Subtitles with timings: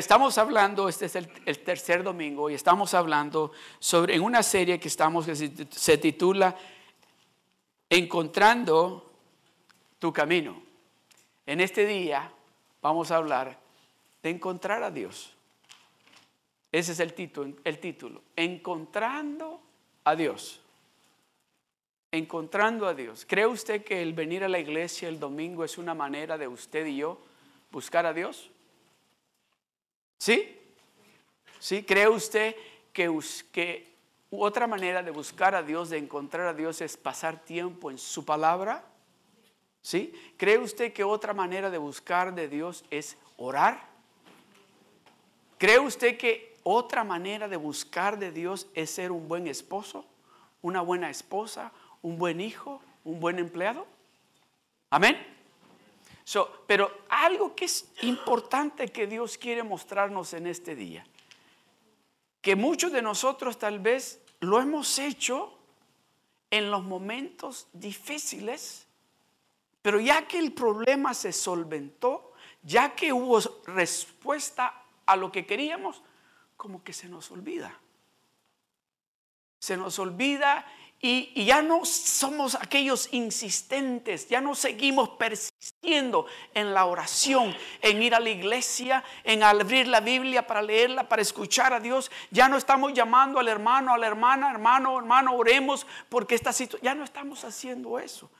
[0.00, 1.28] Estamos hablando, este es el,
[1.58, 6.56] tercer domingo, y estamos hablando sobre en una serie que estamos que se titula
[7.90, 9.12] Encontrando
[9.98, 10.62] tu camino.
[11.44, 12.32] En este día
[12.80, 13.58] vamos a hablar
[14.22, 15.34] de encontrar a Dios.
[16.72, 18.22] Ese es el título, el título.
[18.36, 19.60] Encontrando
[20.04, 20.62] a Dios.
[22.10, 23.26] Encontrando a Dios.
[23.28, 26.86] ¿Cree usted que el venir a la iglesia el domingo es una manera de usted
[26.86, 27.18] y yo
[27.70, 28.50] buscar a Dios?
[30.20, 30.54] ¿Sí?
[31.58, 31.82] ¿Sí?
[31.82, 32.54] ¿Cree usted
[32.92, 33.10] que,
[33.52, 33.96] que
[34.30, 38.26] otra manera de buscar a Dios, de encontrar a Dios, es pasar tiempo en su
[38.26, 38.84] palabra?
[39.80, 40.12] ¿Sí?
[40.36, 43.88] ¿Cree usted que otra manera de buscar de Dios es orar?
[45.56, 50.04] ¿Cree usted que otra manera de buscar de Dios es ser un buen esposo,
[50.60, 51.72] una buena esposa,
[52.02, 53.86] un buen hijo, un buen empleado?
[54.90, 55.39] Amén.
[56.66, 61.04] Pero algo que es importante que Dios quiere mostrarnos en este día,
[62.40, 65.58] que muchos de nosotros tal vez lo hemos hecho
[66.50, 68.86] en los momentos difíciles,
[69.82, 72.32] pero ya que el problema se solventó,
[72.62, 76.02] ya que hubo respuesta a lo que queríamos,
[76.56, 77.78] como que se nos olvida.
[79.58, 80.66] Se nos olvida
[81.02, 88.14] y, ya no somos aquellos insistentes, ya no seguimos persistiendo en la oración, en ir
[88.14, 92.10] a la iglesia, en abrir la Biblia para leerla, para escuchar a Dios.
[92.30, 96.84] Ya no estamos llamando al hermano, a la hermana, hermano, hermano, oremos porque esta situación,
[96.84, 98.30] ya no estamos haciendo eso.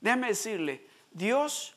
[0.00, 1.74] Déjame decirle, Dios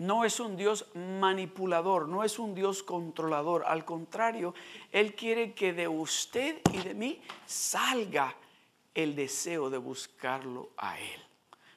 [0.00, 3.64] no es un Dios manipulador, no es un Dios controlador.
[3.66, 4.54] Al contrario,
[4.92, 8.34] Él quiere que de usted y de mí salga
[8.94, 11.20] el deseo de buscarlo a Él.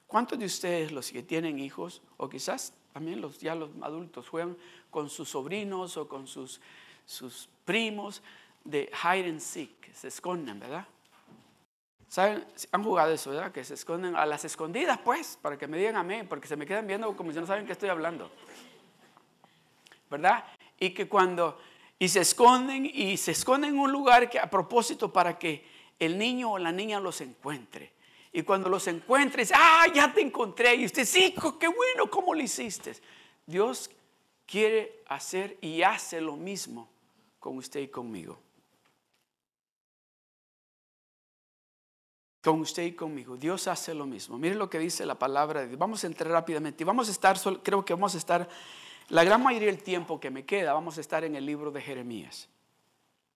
[0.07, 4.55] ¿Cuántos de ustedes, los que tienen hijos, o quizás también los, ya los adultos, juegan
[4.89, 6.61] con sus sobrinos o con sus,
[7.05, 8.23] sus primos
[8.63, 10.87] de hide and seek, se esconden, ¿verdad?
[12.13, 12.45] ¿Saben?
[12.71, 13.51] Han jugado eso, ¿verdad?
[13.51, 16.55] Que se esconden a las escondidas, pues, para que me digan a mí, porque se
[16.55, 18.29] me quedan viendo como si no saben qué estoy hablando.
[20.11, 20.43] ¿Verdad?
[20.79, 21.59] Y que cuando,
[21.97, 25.65] y se esconden, y se esconden en un lugar que a propósito para que
[25.97, 27.93] el niño o la niña los encuentre.
[28.31, 30.75] Y cuando los encuentre, dice, ah, ya te encontré.
[30.75, 32.93] Y usted, sí, qué bueno, ¿cómo lo hiciste?
[33.43, 33.89] Dios
[34.45, 36.87] quiere hacer y hace lo mismo
[37.39, 38.37] con usted y conmigo.
[42.43, 43.37] Con usted y conmigo.
[43.37, 44.37] Dios hace lo mismo.
[44.37, 45.79] Mire lo que dice la palabra de Dios.
[45.79, 46.83] Vamos a entrar rápidamente.
[46.83, 48.49] Vamos a estar, creo que vamos a estar,
[49.09, 51.81] la gran mayoría del tiempo que me queda, vamos a estar en el libro de
[51.81, 52.49] Jeremías.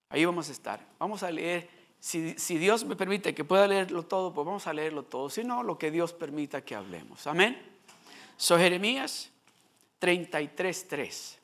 [0.10, 0.86] Ahí vamos a estar.
[1.00, 1.70] Vamos a leer,
[2.02, 5.30] si, Dios me permite que pueda leerlo todo, pues vamos a leerlo todo.
[5.30, 7.28] Si no, lo que Dios permita que hablemos.
[7.28, 7.58] Amén.
[8.36, 9.32] So Jeremías
[10.02, 11.38] 33.3.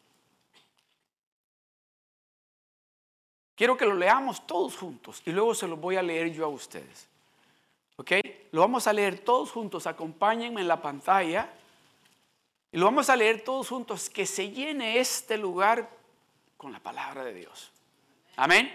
[3.56, 6.50] Quiero que lo leamos todos juntos y luego se lo voy a leer yo a
[6.50, 7.13] ustedes.
[7.96, 8.12] ¿Ok?
[8.52, 9.86] Lo vamos a leer todos juntos.
[9.86, 11.54] Acompáñenme en la pantalla.
[12.72, 14.10] Y lo vamos a leer todos juntos.
[14.10, 15.90] Que se llene este lugar
[16.58, 17.72] con la palabra de Dios.
[18.36, 18.72] Amén.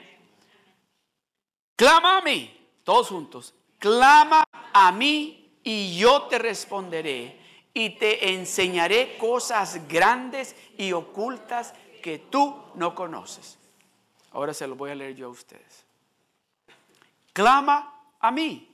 [1.75, 2.55] Clama a mí.
[2.85, 3.55] Todos juntos.
[3.79, 7.39] Clama a mí y yo te responderé.
[7.75, 13.59] Y te enseñaré cosas grandes y ocultas que tú no conoces.
[14.33, 15.85] Ahora se lo voy a leer yo a ustedes.
[17.33, 18.68] Clama a mí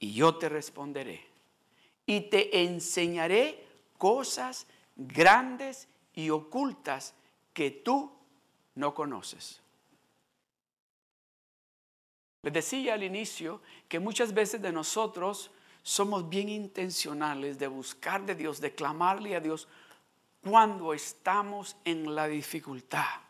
[0.00, 1.24] y yo te responderé.
[2.06, 3.64] Y te enseñaré
[3.96, 4.66] cosas
[4.96, 7.14] grandes y ocultas
[7.52, 8.10] que tú
[8.74, 9.60] no conoces.
[12.42, 15.50] Les decía al inicio que muchas veces de nosotros
[15.82, 19.68] somos bien intencionales de buscar de Dios, de clamarle a Dios
[20.42, 23.29] cuando estamos en la dificultad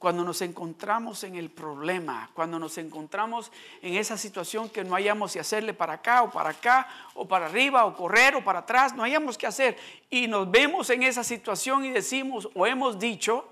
[0.00, 3.52] cuando nos encontramos en el problema, cuando nos encontramos
[3.82, 7.44] en esa situación que no hayamos que hacerle para acá o para acá, o para
[7.44, 9.76] arriba o correr o para atrás, no hayamos que hacer.
[10.08, 13.46] Y nos vemos en esa situación y decimos o hemos dicho,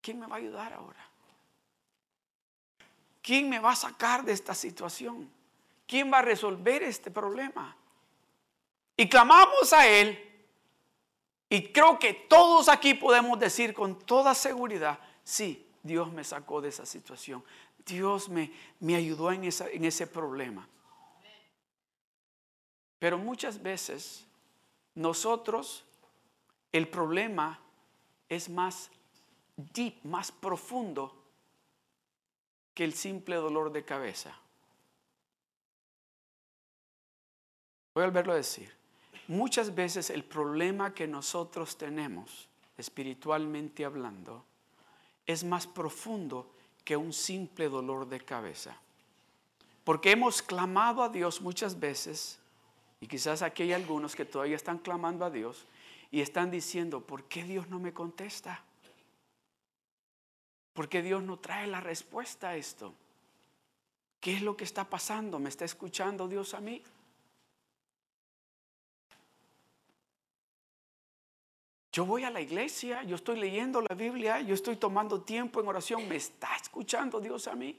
[0.00, 1.06] ¿quién me va a ayudar ahora?
[3.20, 5.30] ¿Quién me va a sacar de esta situación?
[5.86, 7.76] ¿Quién va a resolver este problema?
[8.96, 10.31] Y clamamos a Él
[11.52, 16.70] y creo que todos aquí podemos decir con toda seguridad, sí, Dios me sacó de
[16.70, 17.44] esa situación.
[17.84, 18.50] Dios me,
[18.80, 20.66] me ayudó en, esa, en ese problema.
[22.98, 24.24] Pero muchas veces
[24.94, 25.84] nosotros,
[26.72, 27.60] el problema
[28.30, 28.90] es más
[29.54, 31.14] deep, más profundo
[32.72, 34.34] que el simple dolor de cabeza.
[37.92, 38.81] Voy a volverlo a decir.
[39.32, 44.44] Muchas veces el problema que nosotros tenemos, espiritualmente hablando,
[45.26, 48.76] es más profundo que un simple dolor de cabeza.
[49.84, 52.38] Porque hemos clamado a Dios muchas veces,
[53.00, 55.66] y quizás aquí hay algunos que todavía están clamando a Dios
[56.10, 58.62] y están diciendo, ¿por qué Dios no me contesta?
[60.74, 62.94] ¿Por qué Dios no trae la respuesta a esto?
[64.20, 65.38] ¿Qué es lo que está pasando?
[65.38, 66.82] ¿Me está escuchando Dios a mí?
[71.92, 75.68] Yo voy a la iglesia, yo estoy leyendo la Biblia, yo estoy tomando tiempo en
[75.68, 76.08] oración.
[76.08, 77.78] ¿Me está escuchando Dios a mí?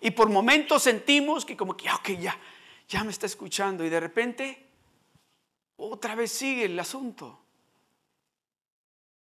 [0.00, 2.38] Y por momentos sentimos que como que, ok, ya,
[2.88, 3.84] ya me está escuchando.
[3.84, 4.66] Y de repente,
[5.76, 7.38] otra vez sigue el asunto.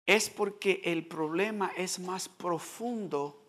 [0.05, 3.43] Es porque el problema es más profundo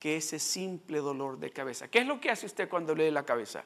[0.00, 1.86] que ese simple dolor de cabeza.
[1.86, 3.64] ¿Qué es lo que hace usted cuando lee la cabeza?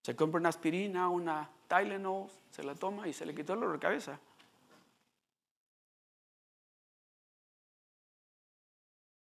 [0.00, 3.74] Se compra una aspirina, una Tylenol, se la toma y se le quitó el dolor
[3.74, 4.18] de cabeza.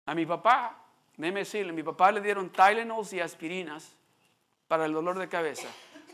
[0.07, 0.85] A mi papá,
[1.17, 3.97] déjeme decirle, a mi papá le dieron Tylenol y aspirinas
[4.69, 5.69] para el dolor de cabeza.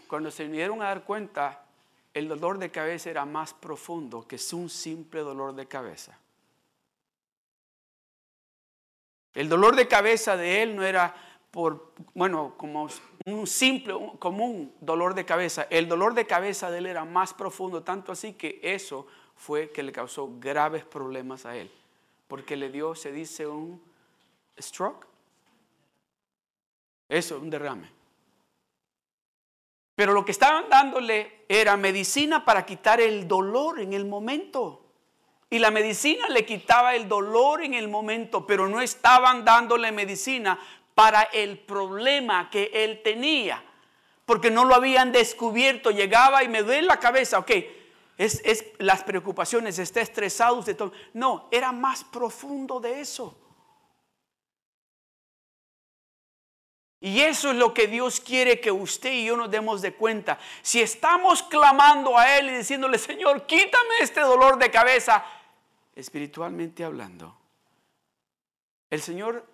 [0.08, 1.64] Cuando se dieron a dar cuenta,
[2.14, 6.18] el dolor de cabeza era más profundo que un simple dolor de cabeza.
[9.34, 11.14] El dolor de cabeza de él no era
[11.52, 12.88] por, bueno, como
[13.26, 15.66] un simple, común dolor de cabeza.
[15.68, 19.06] El dolor de cabeza de él era más profundo, tanto así que eso
[19.36, 21.70] fue que le causó graves problemas a él.
[22.26, 23.80] Porque le dio, se dice, un
[24.58, 25.06] stroke.
[27.06, 27.90] Eso, un derrame.
[29.94, 34.86] Pero lo que estaban dándole era medicina para quitar el dolor en el momento.
[35.50, 40.58] Y la medicina le quitaba el dolor en el momento, pero no estaban dándole medicina
[40.94, 43.62] para el problema que él tenía,
[44.26, 45.90] porque no lo habían descubierto.
[45.90, 47.50] Llegaba y me duele la cabeza, ok,
[48.18, 50.76] es, las preocupaciones, está estresado usted.
[50.76, 50.92] Todo.
[51.14, 53.38] No, era más profundo de eso.
[57.00, 60.38] Y eso es lo que Dios quiere que usted y yo nos demos de cuenta.
[60.62, 65.24] Si estamos clamando a Él y diciéndole, Señor, quítame este dolor de cabeza,
[65.96, 67.36] espiritualmente hablando,
[68.88, 69.51] el Señor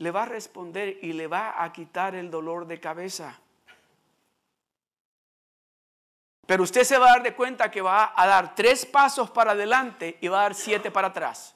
[0.00, 3.38] le va a responder y le va a quitar el dolor de cabeza.
[6.46, 9.52] Pero usted se va a dar de cuenta que va a dar tres pasos para
[9.52, 11.54] adelante y va a dar siete para atrás.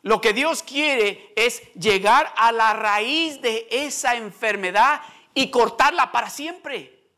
[0.00, 5.02] Lo que Dios quiere es llegar a la raíz de esa enfermedad
[5.34, 7.10] y cortarla para siempre.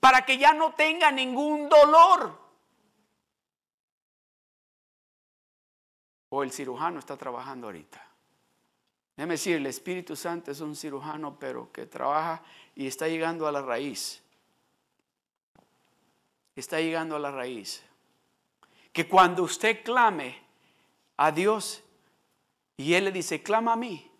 [0.00, 2.45] Para que ya no tenga ningún dolor.
[6.36, 8.06] O el cirujano está trabajando ahorita.
[9.16, 12.42] Déjeme decir, el Espíritu Santo es un cirujano, pero que trabaja
[12.74, 14.22] y está llegando a la raíz.
[16.54, 17.82] Está llegando a la raíz.
[18.92, 20.38] Que cuando usted clame
[21.16, 21.82] a Dios
[22.76, 24.10] y Él le dice, clama a mí,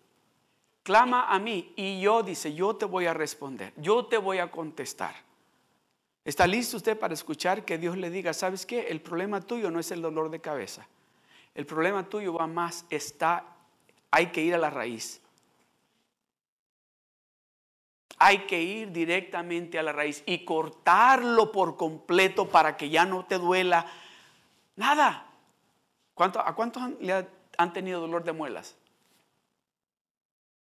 [0.81, 4.49] clama a mí y yo dice, yo te voy a responder, yo te voy a
[4.49, 5.15] contestar.
[6.25, 8.87] ¿Está listo usted para escuchar que Dios le diga, sabes qué?
[8.87, 10.87] El problema tuyo no es el dolor de cabeza.
[11.57, 13.43] El problema tuyo va más, está,
[14.11, 15.19] hay que ir a la raíz.
[18.19, 23.25] Hay que ir directamente a la raíz y cortarlo por completo para que ya no
[23.25, 23.87] te duela
[24.75, 25.25] nada.
[26.15, 26.83] ¿A cuántos
[27.57, 28.77] han, tenido dolor de muelas?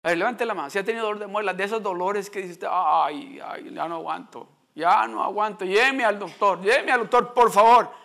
[0.03, 0.69] A ver, levante la mano.
[0.69, 3.95] Si ha tenido dolor de muelas, de esos dolores que dices, ay, ay, ya no
[3.95, 8.04] aguanto, ya no aguanto, lléveme al doctor, lléveme al doctor, por favor.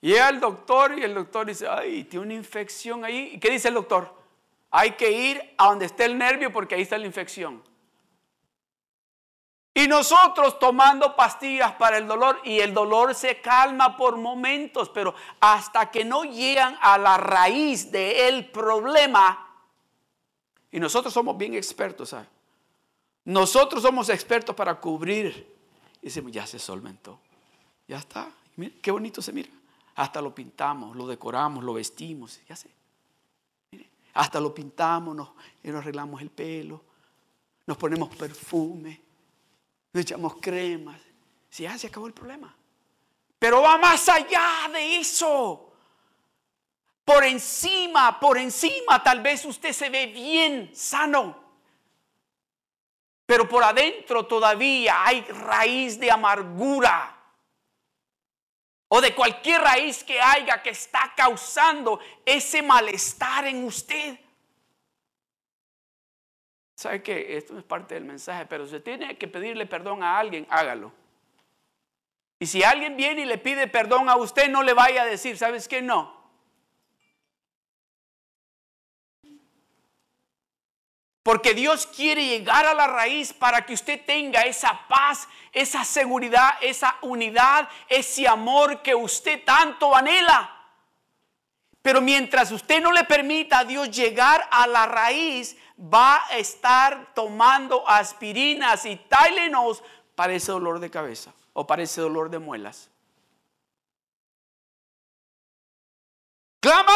[0.00, 3.32] Llega el doctor y el doctor dice, ay, tiene una infección ahí.
[3.34, 4.14] ¿Y qué dice el doctor?
[4.70, 7.62] Hay que ir a donde esté el nervio porque ahí está la infección.
[9.74, 15.14] Y nosotros tomando pastillas para el dolor y el dolor se calma por momentos, pero
[15.38, 19.46] hasta que no llegan a la raíz del problema,
[20.72, 22.28] y nosotros somos bien expertos, ¿sabes?
[23.24, 25.52] Nosotros somos expertos para cubrir.
[26.00, 27.18] Y decimos, ya se solventó.
[27.88, 28.30] Ya está.
[28.56, 29.50] Mira, qué bonito se mira.
[30.00, 32.70] Hasta lo pintamos, lo decoramos, lo vestimos, ya sé.
[34.14, 35.28] hasta lo pintamos, nos,
[35.62, 36.82] nos arreglamos el pelo,
[37.66, 38.98] nos ponemos perfume,
[39.92, 40.98] nos echamos cremas.
[41.50, 42.56] Si ya se acabó el problema.
[43.38, 45.70] Pero va más allá de eso.
[47.04, 51.36] Por encima, por encima, tal vez usted se ve bien, sano.
[53.26, 57.19] Pero por adentro todavía hay raíz de amargura
[58.92, 64.18] o de cualquier raíz que haya que está causando ese malestar en usted.
[66.74, 67.36] ¿Sabe qué?
[67.36, 70.92] Esto es parte del mensaje, pero si tiene que pedirle perdón a alguien, hágalo.
[72.40, 75.38] Y si alguien viene y le pide perdón a usted, no le vaya a decir,
[75.38, 75.82] ¿sabes qué?
[75.82, 76.19] No.
[81.30, 86.54] Porque Dios quiere llegar a la raíz para que usted tenga esa paz, esa seguridad,
[86.60, 90.50] esa unidad, ese amor que usted tanto anhela.
[91.82, 97.14] Pero mientras usted no le permita a Dios llegar a la raíz, va a estar
[97.14, 99.78] tomando aspirinas y Tylenol
[100.16, 102.90] para ese dolor de cabeza o para ese dolor de muelas.
[106.58, 106.90] Clama.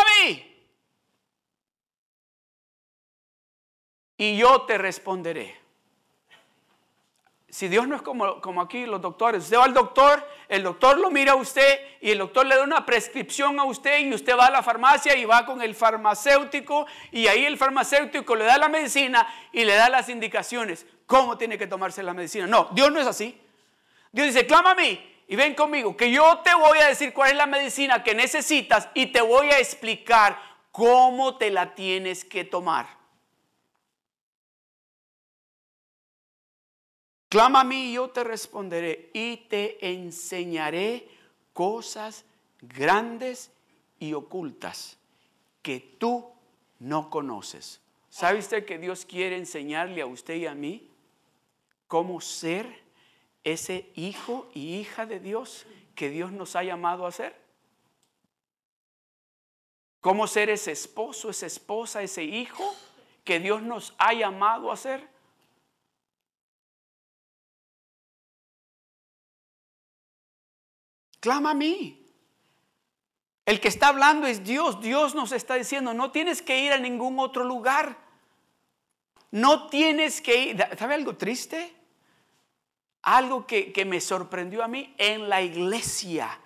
[4.16, 5.64] Y yo te responderé.
[7.54, 10.98] Si Dios no es como, como aquí los doctores, usted va al doctor, el doctor
[10.98, 14.36] lo mira a usted y el doctor le da una prescripción a usted y usted
[14.36, 18.58] va a la farmacia y va con el farmacéutico y ahí el farmacéutico le da
[18.58, 22.48] la medicina y le da las indicaciones, cómo tiene que tomarse la medicina.
[22.48, 23.40] No, Dios no es así.
[24.10, 27.30] Dios dice, clama a mí y ven conmigo, que yo te voy a decir cuál
[27.30, 30.40] es la medicina que necesitas y te voy a explicar
[30.72, 33.03] cómo te la tienes que tomar.
[37.34, 41.08] Clama a mí y yo te responderé y te enseñaré
[41.52, 42.24] cosas
[42.62, 43.50] grandes
[43.98, 44.96] y ocultas
[45.60, 46.30] que tú
[46.78, 47.80] no conoces.
[48.08, 50.88] ¿Sabe usted que Dios quiere enseñarle a usted y a mí
[51.88, 52.84] cómo ser
[53.42, 57.34] ese hijo y hija de Dios que Dios nos ha llamado a ser?
[60.00, 62.76] ¿Cómo ser ese esposo, esa esposa, ese hijo
[63.24, 65.13] que Dios nos ha llamado a ser?
[71.24, 72.06] Clama a mí.
[73.46, 74.82] El que está hablando es Dios.
[74.82, 77.96] Dios nos está diciendo, no tienes que ir a ningún otro lugar.
[79.30, 80.62] No tienes que ir.
[80.78, 81.74] ¿Sabe algo triste?
[83.00, 86.38] Algo que, que me sorprendió a mí en la iglesia,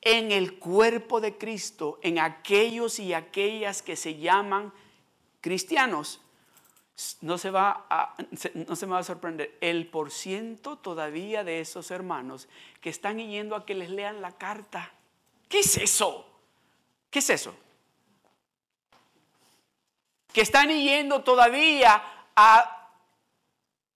[0.00, 4.72] en el cuerpo de Cristo, en aquellos y aquellas que se llaman
[5.42, 6.23] cristianos
[7.22, 8.14] no se, va a,
[8.54, 12.48] no se me va a sorprender, el por ciento todavía de esos hermanos
[12.80, 14.92] que están yendo a que les lean la carta.
[15.48, 16.26] ¿Qué es eso?
[17.10, 17.54] ¿Qué es eso?
[20.32, 22.02] Que están yendo todavía
[22.36, 22.90] a...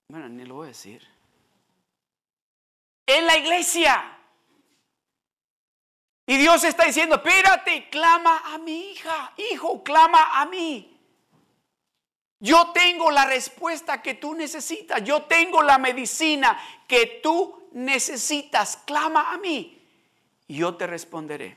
[0.08, 1.06] Bueno, ni lo voy a decir.
[3.06, 4.16] En la iglesia.
[6.26, 10.97] Y Dios está diciendo, espérate, clama a mi hija, hijo, clama a mí.
[12.40, 15.02] Yo tengo la respuesta que tú necesitas.
[15.02, 18.76] Yo tengo la medicina que tú necesitas.
[18.86, 19.78] Clama a mí
[20.46, 21.56] y yo te responderé.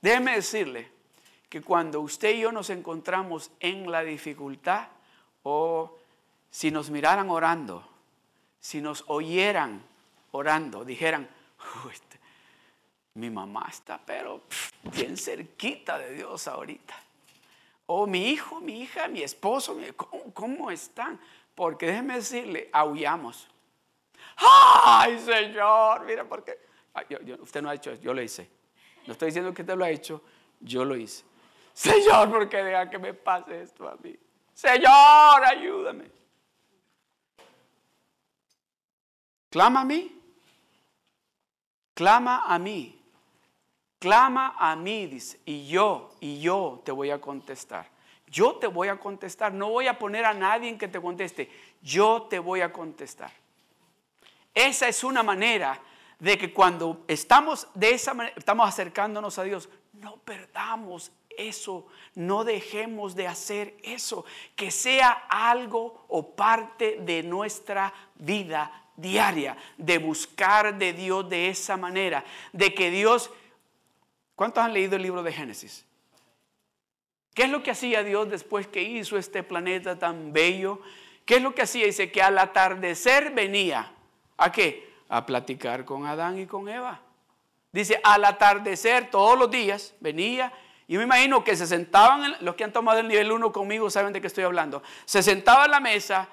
[0.00, 0.90] Déjeme decirle
[1.48, 4.88] que cuando usted y yo nos encontramos en la dificultad
[5.42, 5.98] o
[6.50, 7.88] si nos miraran orando,
[8.60, 9.82] si nos oyeran
[10.32, 11.28] orando, dijeran,
[11.92, 12.18] este
[13.14, 14.42] mi mamá está, pero
[14.82, 16.94] bien cerquita de Dios ahorita.
[17.86, 19.76] O mi hijo, mi hija, mi esposo,
[20.32, 21.20] ¿cómo, están?
[21.54, 23.48] Porque déjeme decirle, aullamos.
[24.36, 26.04] ¡Ay, Señor!
[26.04, 26.58] Mira, porque
[27.40, 28.50] usted no ha hecho eso, yo lo hice.
[29.06, 30.22] No estoy diciendo que usted lo ha hecho,
[30.60, 31.24] yo lo hice.
[31.72, 34.16] Señor, ¿por qué deja que me pase esto a mí?
[34.54, 36.10] Señor, ayúdame.
[39.50, 40.20] Clama a mí.
[41.94, 43.03] Clama a mí.
[44.04, 47.88] Clama a mí, dice, y yo, y yo te voy a contestar.
[48.26, 49.54] Yo te voy a contestar.
[49.54, 51.50] No voy a poner a nadie en que te conteste.
[51.80, 53.32] Yo te voy a contestar.
[54.52, 55.80] Esa es una manera
[56.18, 62.44] de que cuando estamos de esa manera, estamos acercándonos a Dios, no perdamos eso, no
[62.44, 70.76] dejemos de hacer eso, que sea algo o parte de nuestra vida diaria, de buscar
[70.76, 73.30] de Dios de esa manera, de que Dios
[74.34, 75.84] ¿Cuántos han leído el libro de Génesis?
[77.34, 80.80] ¿Qué es lo que hacía Dios después que hizo este planeta tan bello?
[81.24, 81.86] ¿Qué es lo que hacía?
[81.86, 83.92] Dice que al atardecer venía.
[84.36, 84.92] ¿A qué?
[85.08, 87.00] A platicar con Adán y con Eva.
[87.72, 90.52] Dice, al atardecer todos los días venía.
[90.86, 94.12] Y me imagino que se sentaban, los que han tomado el nivel 1 conmigo saben
[94.12, 94.82] de qué estoy hablando.
[95.04, 96.28] Se sentaba en la mesa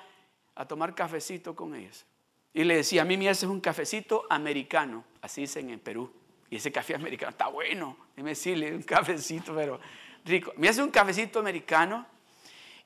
[0.53, 2.05] a tomar cafecito con ellos.
[2.53, 5.03] Y le decía, a mí me haces un cafecito americano.
[5.21, 6.11] Así dicen en Perú.
[6.51, 7.95] Y ese café americano está bueno.
[8.15, 9.79] Dime decirle, un cafecito, pero
[10.25, 10.51] rico.
[10.57, 12.05] Me hace un cafecito americano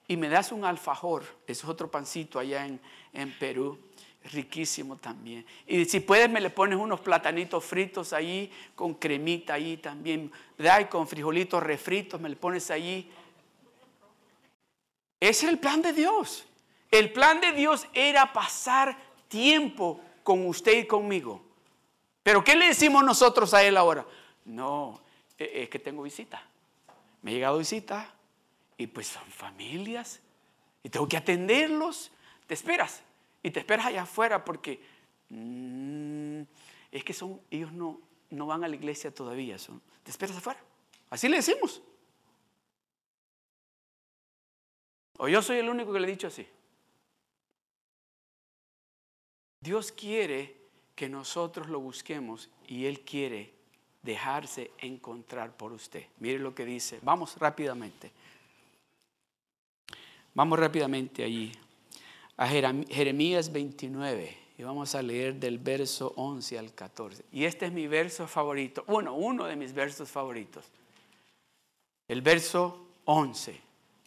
[0.07, 1.23] y me das un alfajor.
[1.47, 2.79] Es otro pancito allá en,
[3.11, 3.79] en Perú.
[4.31, 5.45] Riquísimo también.
[5.65, 10.31] Y si puedes, me le pones unos platanitos fritos allí, con cremita allí también.
[10.57, 10.81] ¿verdad?
[10.81, 13.11] Y con frijolitos refritos, me le pones allí.
[15.19, 16.45] Ese es el plan de Dios.
[16.91, 18.95] El plan de Dios era pasar
[19.27, 21.41] tiempo con usted y conmigo.
[22.25, 24.03] Pero ¿qué le decimos nosotros a él ahora?
[24.45, 24.99] No,
[25.37, 26.41] e, es que tengo visita.
[27.21, 28.15] Me ha llegado visita
[28.79, 30.21] y pues son familias
[30.81, 32.11] y tengo que atenderlos.
[32.47, 33.03] Te esperas
[33.43, 34.81] y te esperas allá afuera porque
[35.29, 36.41] mm,
[36.91, 38.01] es que son ellos no,
[38.31, 39.59] no van a la iglesia todavía.
[39.59, 40.59] Son, te esperas afuera.
[41.11, 41.83] Así le decimos.
[45.19, 46.47] O yo soy el único que le he dicho así.
[49.59, 50.64] Dios quiere
[50.95, 53.53] que nosotros lo busquemos y Él quiere
[54.01, 56.05] dejarse encontrar por usted.
[56.19, 56.99] Mire lo que dice.
[57.01, 58.11] Vamos rápidamente.
[60.33, 61.51] Vamos rápidamente allí
[62.37, 67.23] a Jeremías 29 y vamos a leer del verso 11 al 14.
[67.31, 70.65] Y este es mi verso favorito, bueno, uno de mis versos favoritos.
[72.07, 73.59] El verso 11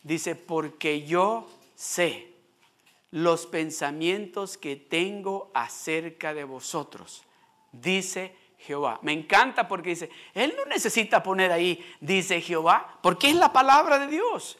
[0.02, 2.32] dice, porque yo sé
[3.10, 7.24] los pensamientos que tengo acerca de vosotros,
[7.72, 8.98] dice Jehová.
[9.02, 13.98] Me encanta porque dice, Él no necesita poner ahí, dice Jehová, porque es la palabra
[13.98, 14.58] de Dios.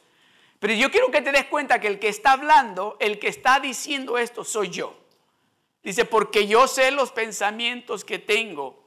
[0.59, 3.59] Pero yo quiero que te des cuenta que el que está hablando, el que está
[3.59, 4.95] diciendo esto, soy yo.
[5.83, 8.83] Dice, porque yo sé los pensamientos que tengo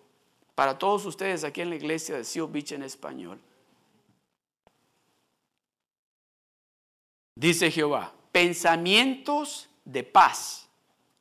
[0.54, 3.40] para todos ustedes aquí en la iglesia de Seal en español.
[7.34, 10.68] Dice Jehová, pensamientos de paz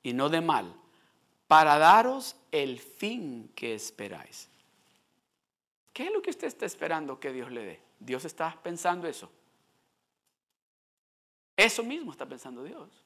[0.02, 0.74] y no de mal,
[1.48, 4.50] para daros el fin que esperáis.
[5.94, 7.80] ¿Qué es lo que usted está esperando que Dios le dé?
[8.00, 9.30] Dios está pensando eso.
[11.56, 13.01] Eso mismo está pensando Dios.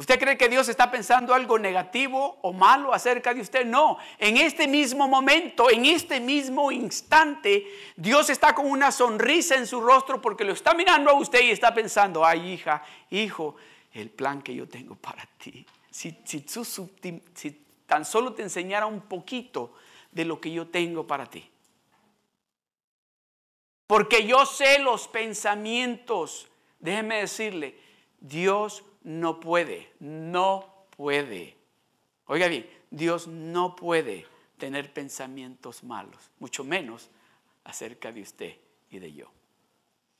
[0.00, 3.66] ¿Usted cree que Dios está pensando algo negativo o malo acerca de usted?
[3.66, 9.66] No, en este mismo momento, en este mismo instante, Dios está con una sonrisa en
[9.66, 13.56] su rostro porque lo está mirando a usted y está pensando, ay hija, hijo,
[13.92, 15.66] el plan que yo tengo para ti.
[15.90, 19.74] Si, si, si tan solo te enseñara un poquito
[20.10, 21.46] de lo que yo tengo para ti.
[23.86, 26.46] Porque yo sé los pensamientos
[26.80, 27.78] Déjeme decirle,
[28.20, 31.56] Dios no puede, no puede.
[32.26, 34.26] Oiga bien, Dios no puede
[34.58, 37.10] tener pensamientos malos, mucho menos
[37.64, 38.56] acerca de usted
[38.90, 39.30] y de yo.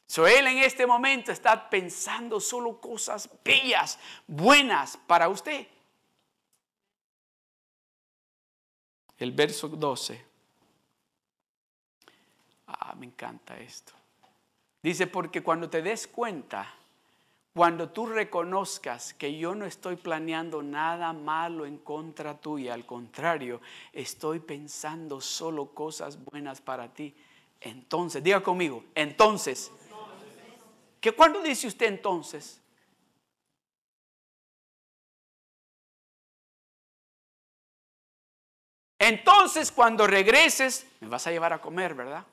[0.07, 5.69] So, él en este momento está pensando solo cosas bellas, buenas para usted.
[9.17, 10.25] El verso 12.
[12.67, 13.93] Ah, me encanta esto.
[14.83, 16.75] Dice, porque cuando te des cuenta,
[17.55, 23.61] cuando tú reconozcas que yo no estoy planeando nada malo en contra tuya, al contrario,
[23.93, 27.15] estoy pensando solo cosas buenas para ti,
[27.61, 29.71] entonces, diga conmigo, entonces,
[31.01, 32.61] ¿qué cuándo dice usted entonces?
[38.99, 42.25] Entonces, cuando regreses, me vas a llevar a comer, ¿verdad?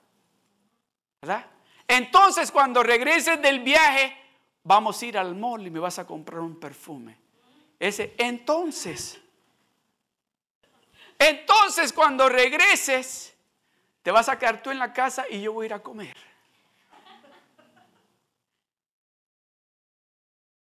[1.22, 1.46] ¿Verdad?
[1.88, 4.16] Entonces cuando regreses del viaje,
[4.68, 7.18] vamos a ir al mall y me vas a comprar un perfume.
[7.80, 9.18] Ese, entonces,
[11.18, 13.34] entonces cuando regreses,
[14.04, 16.18] te vas a quedar tú en la casa y yo voy a ir a comer.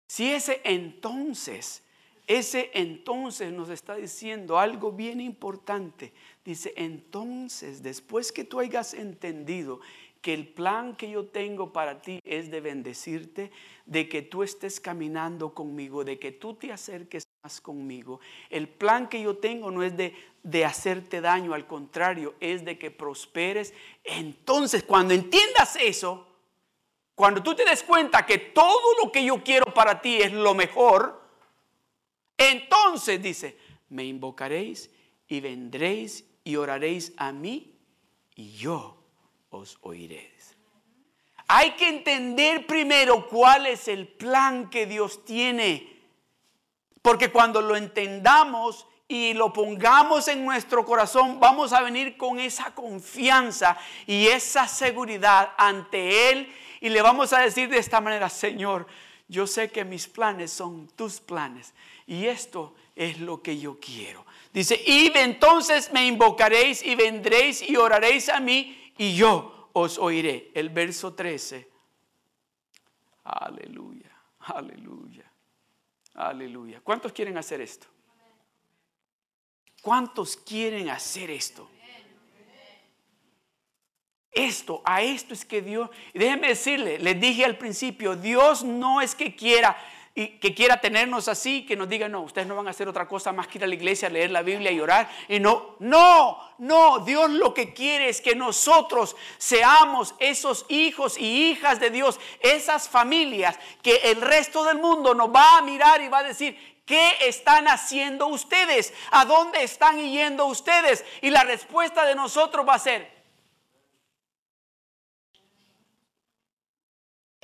[0.08, 1.84] Si ese entonces,
[2.28, 6.14] ese entonces nos está diciendo algo bien importante.
[6.46, 9.82] Dice, entonces, después que tú hayas entendido
[10.28, 13.50] que el plan que yo tengo para ti es de bendecirte,
[13.86, 18.20] de que tú estés caminando conmigo, de que tú te acerques más conmigo.
[18.50, 20.14] El plan que yo tengo no es de,
[20.44, 23.74] de hacerte daño, al contrario, es de que prosperes.
[24.04, 26.28] Entonces, cuando entiendas eso,
[27.16, 30.54] cuando tú te des cuenta que todo lo que yo quiero para ti es lo
[30.54, 31.22] mejor,
[32.38, 34.90] entonces dice, me invocaréis
[35.30, 37.80] y vendréis y oraréis a mí
[38.36, 38.97] y yo
[39.50, 40.56] os oiréis.
[41.48, 45.96] Hay que entender primero cuál es el plan que Dios tiene.
[47.02, 52.76] Porque cuando lo entendamos y lo pongamos en nuestro corazón, vamos a venir con esa
[52.76, 58.88] confianza y esa seguridad ante Él y le vamos a decir de esta manera, Señor,
[59.30, 61.74] yo sé que mis planes son tus planes
[62.06, 64.26] y esto es lo que yo quiero.
[64.54, 70.52] Dice, y entonces me invocaréis y vendréis y oraréis a mí y yo os oiré.
[70.54, 71.70] El verso 13.
[73.24, 75.32] Aleluya, aleluya,
[76.14, 76.82] aleluya.
[76.82, 77.88] ¿Cuántos quieren hacer esto?
[79.82, 81.70] ¿Cuántos quieren hacer esto?
[84.38, 89.16] esto, a esto es que Dios, déjenme decirle, les dije al principio, Dios no es
[89.16, 89.76] que quiera
[90.20, 93.08] y que quiera tenernos así, que nos diga, no, ustedes no van a hacer otra
[93.08, 95.08] cosa más que ir a la iglesia, leer la Biblia y orar.
[95.28, 101.52] Y no, no, no, Dios lo que quiere es que nosotros seamos esos hijos y
[101.52, 106.08] hijas de Dios, esas familias que el resto del mundo nos va a mirar y
[106.08, 108.94] va a decir, ¿Qué están haciendo ustedes?
[109.12, 111.04] ¿A dónde están yendo ustedes?
[111.22, 113.17] Y la respuesta de nosotros va a ser,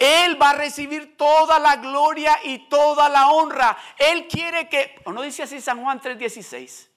[0.04, 3.78] Él va a recibir toda la gloria y toda la honra.
[3.98, 6.90] Él quiere que, ¿o no dice así San Juan 3:16?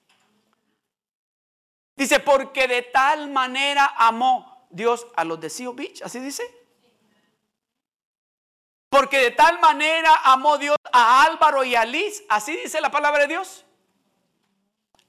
[1.94, 6.42] Dice, porque de tal manera amó Dios a los de Seal Beach, así dice.
[8.88, 13.20] Porque de tal manera amó Dios a Álvaro y a Liz, así dice la palabra
[13.20, 13.64] de Dios.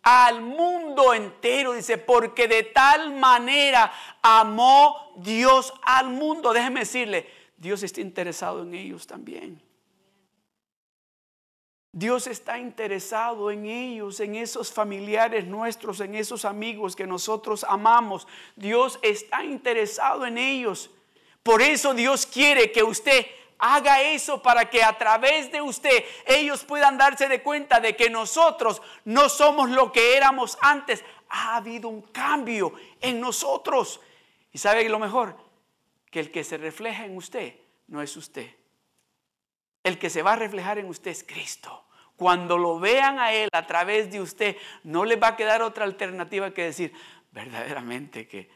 [0.03, 6.53] Al mundo entero, dice, porque de tal manera amó Dios al mundo.
[6.53, 9.61] Déjeme decirle, Dios está interesado en ellos también.
[11.91, 18.27] Dios está interesado en ellos, en esos familiares nuestros, en esos amigos que nosotros amamos.
[18.55, 20.91] Dios está interesado en ellos.
[21.41, 23.25] Por eso Dios quiere que usted
[23.57, 28.11] haga eso para que a través de usted ellos puedan darse de cuenta de que
[28.11, 31.03] nosotros no somos lo que éramos antes.
[31.29, 33.99] Ha habido un cambio en nosotros.
[34.51, 35.46] ¿Y sabe lo mejor?
[36.17, 37.53] Que el que se refleja en usted
[37.85, 38.49] no es usted.
[39.83, 41.85] El que se va a reflejar en usted es Cristo.
[42.15, 45.85] Cuando lo vean a Él a través de usted, no les va a quedar otra
[45.85, 46.91] alternativa que decir
[47.31, 48.49] verdaderamente que,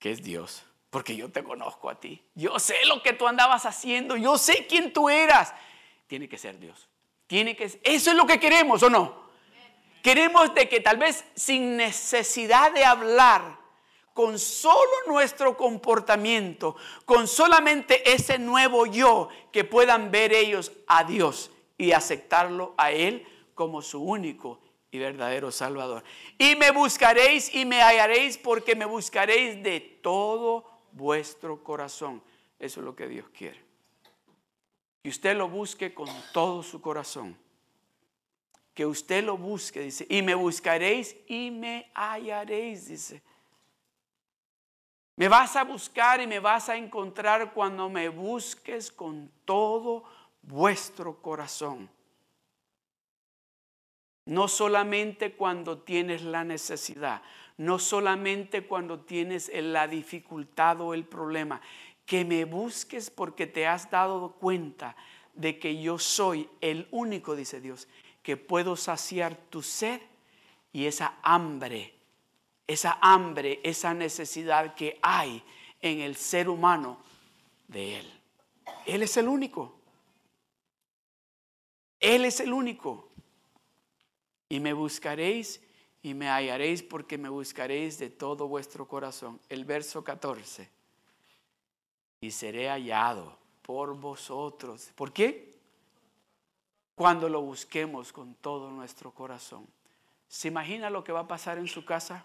[0.00, 0.66] que es Dios.
[0.90, 2.24] Porque yo te conozco a ti.
[2.34, 4.16] Yo sé lo que tú andabas haciendo.
[4.16, 5.54] Yo sé quién tú eras.
[6.08, 6.88] Tiene que ser Dios.
[7.28, 9.30] Tiene que Eso es lo que queremos, ¿o no?
[10.02, 13.59] Queremos de que tal vez sin necesidad de hablar,
[14.20, 21.50] con solo nuestro comportamiento, con solamente ese nuevo yo, que puedan ver ellos a Dios
[21.78, 26.04] y aceptarlo a Él como su único y verdadero Salvador.
[26.36, 32.22] Y me buscaréis y me hallaréis porque me buscaréis de todo vuestro corazón.
[32.58, 33.58] Eso es lo que Dios quiere.
[35.02, 37.38] Que usted lo busque con todo su corazón.
[38.74, 43.22] Que usted lo busque, dice, y me buscaréis y me hallaréis, dice.
[45.20, 50.02] Me vas a buscar y me vas a encontrar cuando me busques con todo
[50.40, 51.90] vuestro corazón.
[54.24, 57.20] No solamente cuando tienes la necesidad,
[57.58, 61.60] no solamente cuando tienes la dificultad o el problema,
[62.06, 64.96] que me busques porque te has dado cuenta
[65.34, 67.88] de que yo soy el único, dice Dios,
[68.22, 70.00] que puedo saciar tu sed
[70.72, 71.99] y esa hambre
[72.70, 75.42] esa hambre, esa necesidad que hay
[75.80, 76.98] en el ser humano
[77.66, 78.20] de Él.
[78.86, 79.74] Él es el único.
[81.98, 83.08] Él es el único.
[84.48, 85.60] Y me buscaréis
[86.00, 89.40] y me hallaréis porque me buscaréis de todo vuestro corazón.
[89.48, 90.70] El verso 14.
[92.20, 94.92] Y seré hallado por vosotros.
[94.94, 95.58] ¿Por qué?
[96.94, 99.66] Cuando lo busquemos con todo nuestro corazón.
[100.28, 102.24] ¿Se imagina lo que va a pasar en su casa?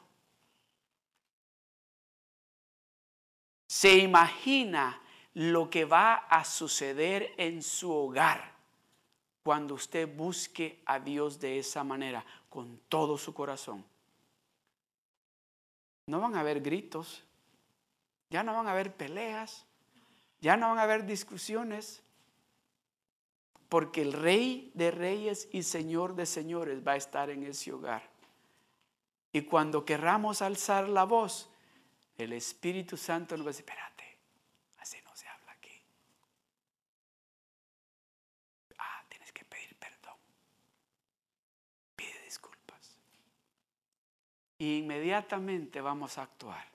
[3.75, 5.01] Se imagina
[5.33, 8.53] lo que va a suceder en su hogar
[9.43, 13.83] cuando usted busque a Dios de esa manera, con todo su corazón.
[16.07, 17.21] No van a haber gritos,
[18.29, 19.65] ya no van a haber peleas,
[20.39, 22.01] ya no van a haber discusiones,
[23.67, 28.09] porque el rey de reyes y señor de señores va a estar en ese hogar.
[29.33, 31.49] Y cuando querramos alzar la voz,
[32.17, 34.17] el Espíritu Santo nos va a decir, espérate,
[34.79, 35.81] así no se habla aquí.
[38.77, 40.17] Ah, tienes que pedir perdón.
[41.95, 42.97] Pide disculpas.
[44.57, 46.65] Y inmediatamente vamos a actuar.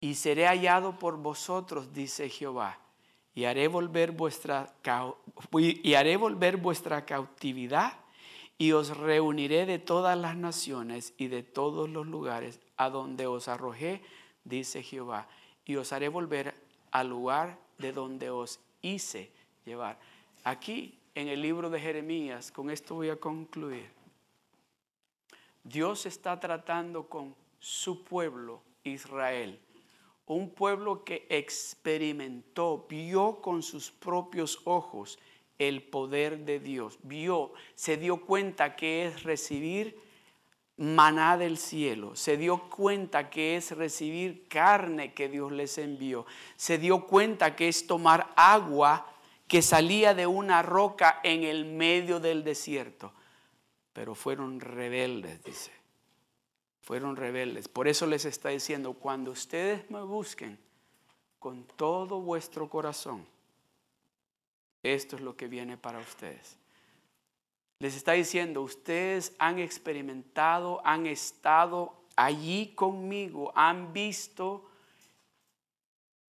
[0.00, 2.80] Y seré hallado por vosotros, dice Jehová,
[3.34, 4.74] y haré volver vuestra,
[5.56, 8.02] y haré volver vuestra cautividad
[8.58, 13.48] y os reuniré de todas las naciones y de todos los lugares a donde os
[13.48, 14.02] arrojé,
[14.44, 15.28] dice Jehová,
[15.64, 16.54] y os haré volver
[16.90, 19.30] al lugar de donde os hice
[19.64, 19.98] llevar.
[20.44, 23.90] Aquí en el libro de Jeremías, con esto voy a concluir.
[25.64, 29.60] Dios está tratando con su pueblo, Israel,
[30.26, 35.18] un pueblo que experimentó, vio con sus propios ojos
[35.58, 40.00] el poder de Dios, vio, se dio cuenta que es recibir
[40.76, 46.78] maná del cielo, se dio cuenta que es recibir carne que Dios les envió, se
[46.78, 49.06] dio cuenta que es tomar agua
[49.46, 53.12] que salía de una roca en el medio del desierto,
[53.92, 55.72] pero fueron rebeldes, dice,
[56.80, 57.68] fueron rebeldes.
[57.68, 60.58] Por eso les está diciendo, cuando ustedes me busquen
[61.38, 63.26] con todo vuestro corazón,
[64.82, 66.56] esto es lo que viene para ustedes.
[67.82, 74.70] Les está diciendo, ustedes han experimentado, han estado allí conmigo, han visto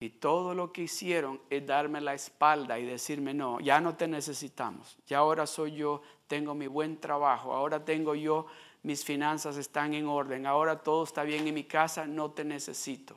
[0.00, 4.08] y todo lo que hicieron es darme la espalda y decirme, no, ya no te
[4.08, 8.46] necesitamos, ya ahora soy yo, tengo mi buen trabajo, ahora tengo yo,
[8.82, 13.16] mis finanzas están en orden, ahora todo está bien en mi casa, no te necesito.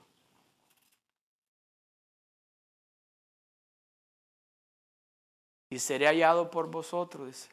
[5.71, 7.49] Y seré hallado por vosotros,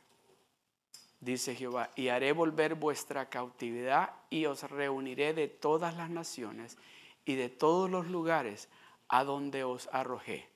[1.24, 6.76] dice Jehová, y haré volver vuestra cautividad y os reuniré de todas las naciones
[7.24, 8.68] y de todos los lugares
[9.08, 10.48] a donde os arrojé.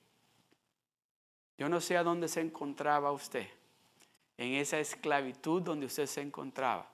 [1.57, 3.49] Yo no sé a dónde se encontraba usted,
[4.37, 6.91] en esa esclavitud donde usted se encontraba,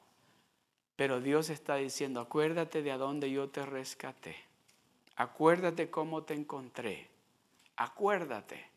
[0.96, 4.36] pero Dios está diciendo, acuérdate de a dónde yo te rescaté,
[5.16, 7.10] acuérdate cómo te encontré,
[7.76, 8.73] acuérdate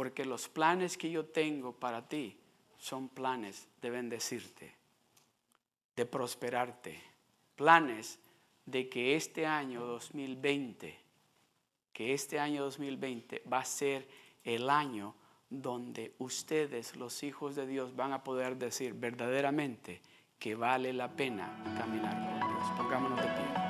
[0.00, 2.34] porque los planes que yo tengo para ti
[2.78, 4.74] son planes de bendecirte,
[5.94, 6.98] de prosperarte,
[7.54, 8.18] planes
[8.64, 10.98] de que este año 2020,
[11.92, 14.08] que este año 2020 va a ser
[14.42, 15.14] el año
[15.50, 20.00] donde ustedes, los hijos de Dios, van a poder decir verdaderamente
[20.38, 22.64] que vale la pena caminar con Dios.
[22.78, 23.69] Pongámonos de pie.